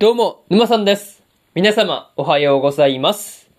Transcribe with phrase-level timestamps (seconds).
[0.00, 1.22] どうも、沼さんです。
[1.54, 3.50] 皆様、おはようございます。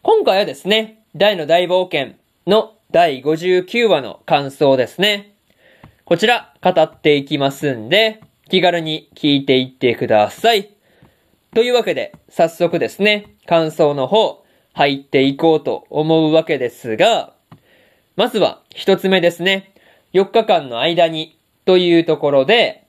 [0.00, 2.14] 今回はですね、大の大冒険
[2.46, 5.34] の第59話の感想ですね。
[6.06, 10.70] こちら、語っていきますんで、気軽に聞いていってください。
[11.54, 17.34] というわけで、早速ですね、感想の方、入っていこうと思うわけですが、
[18.16, 19.74] まずは、一つ目ですね。
[20.14, 22.81] 4日間の間に、というところで、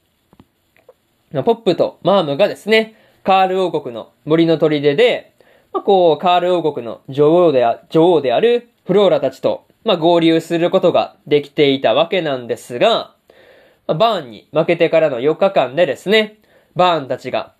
[1.42, 5.34] ポップとマームがですね、カール王国の森の砦で、
[5.72, 13.16] まあ、こう、カール王国の女王であ、女王であるフローラたちと、まあ、合流することができていたわけなんですが、
[13.88, 16.40] まあバーンに負けてからの4日間でですね、
[16.76, 17.54] バーンたちが、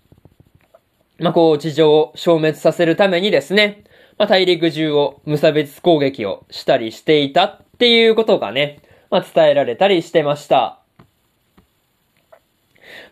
[1.20, 3.84] まあ、こう、地上を消滅させるためにですね、
[4.18, 10.83] まあ、大陸中を無差別攻撃をしたりしていたっていうことがね、まあ、伝えられたりしてました。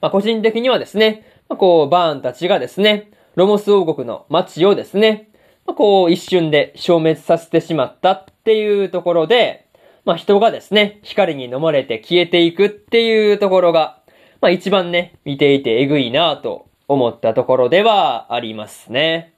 [0.01, 5.29] まあ、個人的にはですね、まあ、こう、バーンたちがですね、ロモス王国の町をですね、
[5.65, 9.67] まあ、こう、一瞬で消滅させてしまったっていうところで、
[10.03, 14.01] まあ、人がですね、光に飲まれて消えていくっていうところが、
[14.41, 19.33] まあ、一番ね、見ていてえぐいなと思ったところではありますね。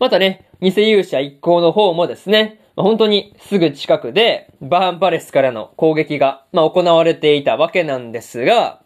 [0.00, 8.80] またね、偽勇者一行の方もですね、まあ本当にすぐ近くで、バーンパレスからの攻撃が、まあ、行われていたわけなんですが、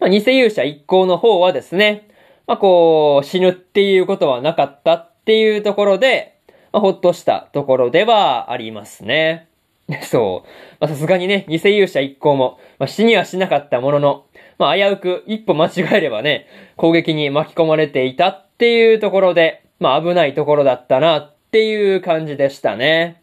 [0.00, 2.08] まあ、偽勇者一行の方はですね、
[2.48, 6.40] まあ、こう、死ぬっていうことはなかったっていうところで、
[6.72, 9.46] まあ、ほっとしたところではありますね。
[10.02, 10.44] そ
[10.80, 10.88] う。
[10.88, 14.24] さすがにね、偽勇者一行も、まあ、死にはしなかったものの、
[14.58, 23.22] まあ、危うく一歩間違えればね、攻撃に巻き込まれていたっていうところで、まあ、危ないところだったなっていう感じでしたね。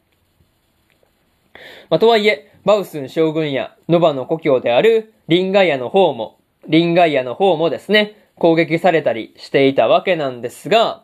[1.90, 11.04] まあ、とはいえ、バウスン将軍やノバの故郷であるリンガイアの方も、リンガイアの方もですね、攻撃されたりしていたわけなんですが、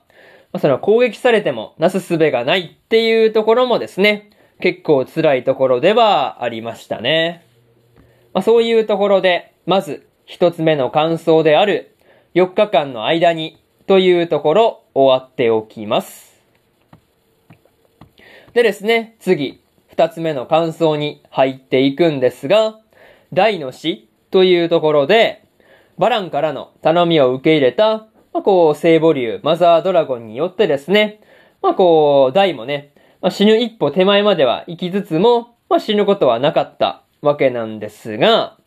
[0.51, 4.29] まあ、その攻撃されてもなすすべがないっていうところもですね、
[4.59, 7.45] 結構辛いところではありましたね。
[8.33, 11.95] まあ、そういうところで、まず一つ目の感想である
[12.35, 16.41] 4日間の間にというところ終わっておきます。
[18.53, 19.61] でですね、次、
[19.91, 22.79] 二つ目の感想に入っていくんですが、
[23.33, 25.43] 大の死というところで、
[25.97, 31.19] バランからの頼みを受け入れた、まあ、こう、聖母竜、マザードラゴンによってですね、
[31.61, 38.57] まあ、こう、大もね、まあ、死ぬ一歩手前までは行きつつも、まあ、死ぬことはなかったわけなんですが、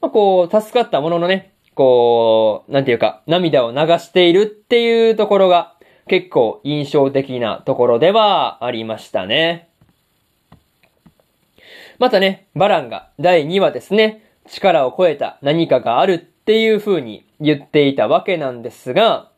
[0.00, 5.74] まあ、こう、助かったもののね、こう、なんていうか、涙を流しているっていうところが、
[6.08, 9.68] 結構印象的なところではありましたね。
[12.02, 19.30] またね、バランが第2話ですね、力を超えた何かがあるっていう風に言っていたわけなんですが、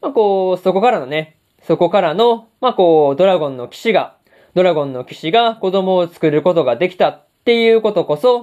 [0.00, 4.14] まあこう、そこからのね、そこからの、まあこう、ドラゴンの騎士が、
[4.54, 8.42] ドラゴンの騎士が子供を作ることができたっていうことこそ、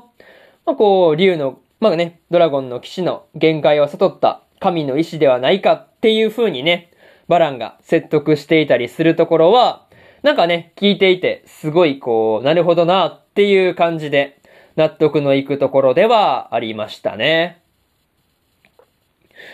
[0.65, 6.91] まあこう、竜の、まあね、ドラゴンの騎士の限界を悟った神の意志ではないかっていう風にね、
[7.29, 9.87] バランが説得していたりするところは、
[10.23, 14.39] なんかね、聞いていて、すごいこう、なるほどなっっていう感じで、
[14.75, 17.61] 納得のいくところではありましたね。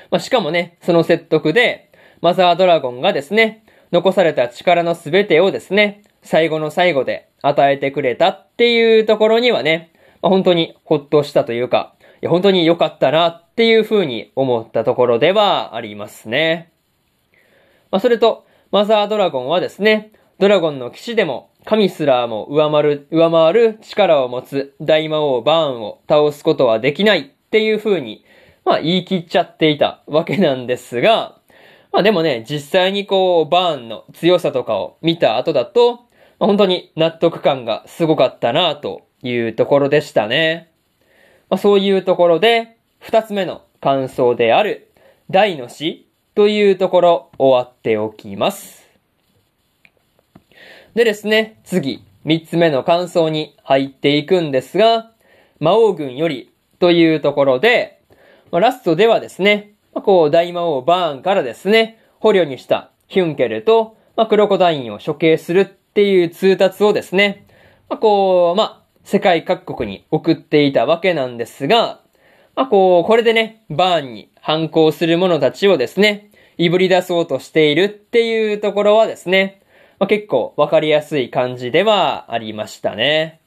[0.09, 16.71] まあ、しかもね、その説得で、マザードラゴンがですね、残された力のすべてをですね、最後の最後で与えてくれたっていうところにはね、まあ、本当にほっとしたというか、いや本当に良かったなっていうふうに思ったところではありますね。
[17.91, 28.23] まあ、それと、マザードラゴンはですね、ドラゴンの騎士でも、神すらも上回る、上回る力を持つ大魔王バーンを倒すことはできないっていう風に、
[28.63, 31.37] まあ言い切っちゃっていたわけなんですが、
[31.91, 35.95] まあでもね、実際にこう、バーンの強さとかを見た後だと、
[36.39, 40.71] まあ、本当に納得感がすごかったなというところでしたね。
[41.49, 44.89] まあそういうところで、二つ目の感想である、
[45.29, 48.86] 大の死というところ終わっておきます。
[50.97, 55.11] でですね、次、三つ目の感想に入っていくんですが、
[55.59, 58.01] 魔王軍よりというところで、
[58.51, 67.45] まあ、ラストではですね、まあ、こう、大魔王バーンからですね、捕虜にしたヒュンケルと、まあ、クロコダインを処刑するっていう通達をですね、
[67.89, 72.01] まあ、こう、まあ、世界各国に送っていたわけなんですが、
[72.55, 79.61] まあ、こう、これでね、バーンに反抗する者たちをですね、いぶり出そうとしているっていうところはですね、
[79.99, 83.39] まあ、結構わかりやすい感じではありましたね。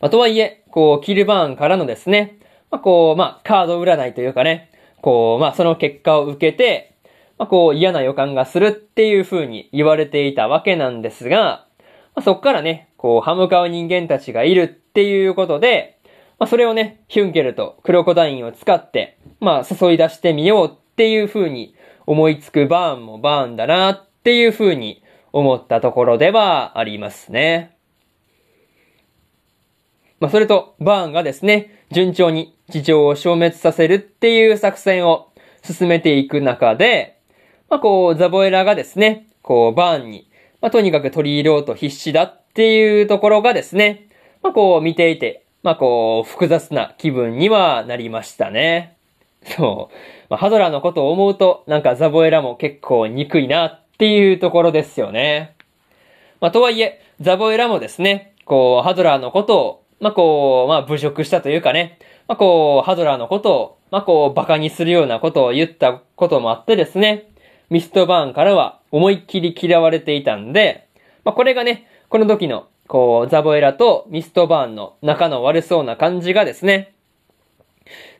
[0.00, 2.38] まあ、とはいえ、こう、キルバーンからのですね、
[2.70, 4.70] まあ、こう、まあ、カード占いというかね、
[5.00, 6.94] こう、まあ、その結果を受けて、
[7.38, 11.66] まあ、こう、嫌な予感がするっていう風に言われていたわけなんですが、
[12.14, 15.98] まあ、そっからね、こう、歯向かう人間たちがいるっていうことで、
[16.38, 21.74] まあ、それをね、ヒュンケルとクロコダインを使って、まあ、誘い出してみようっていう風に
[22.06, 25.02] 思いつくバーンもバーンだなっっていう風に
[25.32, 27.74] 思ったところではありますね。
[30.20, 35.32] まあ、それと、バーンがですね、順調に地上を消滅させるっていう作戦を
[35.62, 37.18] 進めていく中で、
[37.70, 40.30] まあ、こう、ザボエラがですね、こう、バーンに、
[40.60, 44.10] まあ、とにかく取り入れようと必死だっていうところがですね、
[44.42, 48.98] まあ、こう、見ていて、まあ、こう、複雑な気分にはなりましたね。
[49.56, 49.94] そう。
[50.28, 55.56] まあ、ハドラーのことを思うと、なんかザボエラも結構憎いなっっていうところですよね。
[56.40, 61.98] まあ、とはいえ、ザボエラもですね、こう、ハドラーのことを、まあ、こう、まあ、侮辱したというかね、
[62.28, 67.28] まあ、こう、ハドラーのことを、まあ、こう、馬鹿にするようなことを言ったこともあってですね、
[67.70, 70.86] ミストバーンからは思いっきり嫌われていたんで、
[71.24, 76.94] まあ、これがね、この時の、こう、ザボエラとミストバーンの仲の悪そうな感じがですね、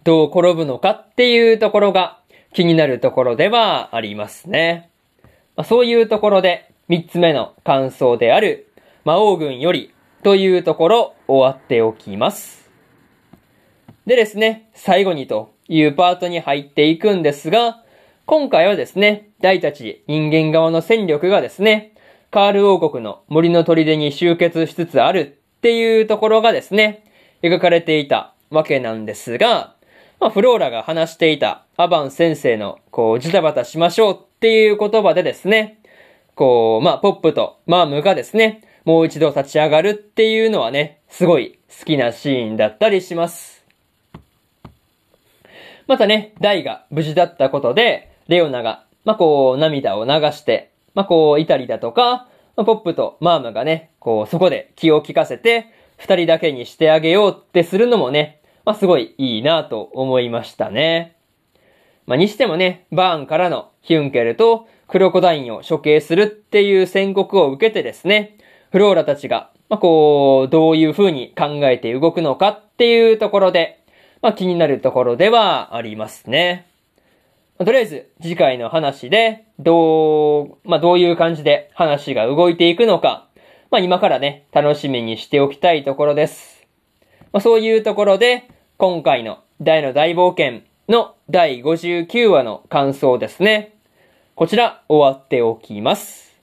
[0.02, 2.19] どう転ぶのかっていうところが
[2.52, 4.90] 気になるところではありますね。
[5.58, 8.69] まあ、そういうところで、三つ目の感想である、
[9.05, 12.70] 魔王軍よりというところ終わっておきます。
[14.06, 17.82] でですね、最後にというパートに入っていくんですが、
[18.25, 21.93] 今回はですね、大たち人間側の戦力がですね、
[22.31, 27.02] カール王国の森の砦に集結しつつあるっていうところがですね、
[27.43, 29.75] 描かれていたわけなんですが、
[30.20, 35.81] まあ、フローラが話していたアバン先生の、こう、ジタバタしましょうっていう言葉でですね、
[36.37, 43.64] こう、まあ、ポップとマームがですね、もう一度立ち上がるっていうのはね、すごい好きなシーンだったりします。
[45.88, 61.18] またね、ダイが無事だったことで、レオナが、まあ、こう、涙を流して、まあ、こう、いたりだとか、まあ、ポップとマームがね、こう、そこで気を利かせて、二人だけにしてあげようってするのもね、まあ、すごいいいなと思いましたね。
[62.08, 68.38] まあ、にしてもね、バーンからのヒュンケルとクロコダインを処刑するっていう宣告を受けてですね、
[68.72, 73.84] フローラたちが、まあ、こう、どういう風に考えて動くのかっていうところで、
[74.22, 76.66] まあ、気になるところではありますね。
[77.58, 83.28] まとりあえず、次回の話で、どう、まあ、どういう感じで話が動いていくのか、
[83.70, 86.66] まあ、今からね、楽しみにしておきたいところです。
[87.32, 93.75] まあ、そういうところで、今回の大の大冒険の第59話の感想ですね。
[94.35, 96.35] こちら、終わっておきます。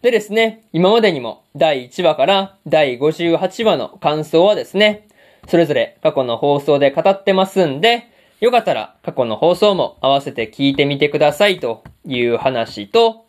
[0.00, 5.08] でですね、今までにも第1話から第58話の感想はですね、
[5.48, 13.26] それぞれ過去の放送で語ってますんで、よかったら過去の放送も合わせて聞いてみてくださいという話と、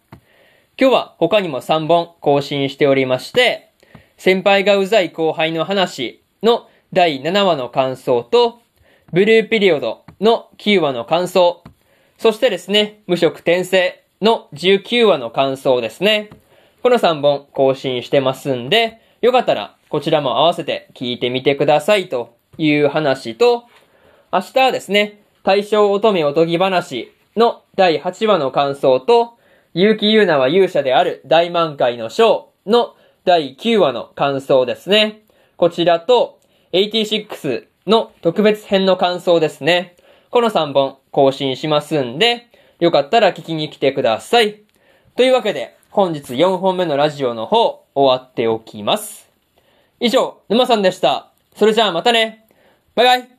[0.80, 3.72] 今日は他にも3本更新しておりまして、
[4.18, 8.60] 先輩がうざい後輩の話の第7話の感想と、
[9.16, 11.64] ブルーピリオドの9話の感想、
[12.18, 16.32] そしてですね、無色転生の19話の感想ですね。
[16.84, 23.64] この3本更新してますんで、よかったらこちらも合わせて聞いてみてくださいという話と、
[24.34, 29.38] 明日はですね、大正乙女おとぎ話の第8話の感想と、
[29.74, 35.22] 結城優奈は勇者である大満開の章の第9話の感想ですね。
[35.56, 36.42] こちらと、
[36.74, 39.96] 86の特別編の感想ですね。
[40.32, 42.48] この3本更新しますんで、
[42.80, 44.62] よかったら聞きに来てください。
[45.16, 49.30] というわけで、本日4本目のラジオの方、終わっておきます。
[50.00, 51.32] 以上、沼さんでした。
[51.56, 52.48] それじゃあまたね。
[52.96, 53.35] バイバイ